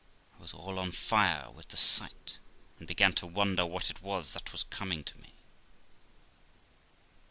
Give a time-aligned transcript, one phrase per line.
[0.35, 2.39] I was all on fire with the sight,
[2.79, 5.33] and began to wonder what it was that was coming to me.